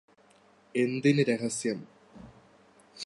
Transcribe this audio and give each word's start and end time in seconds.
എന്തിന് 0.75 1.23
രഹസ്യം 1.29 1.79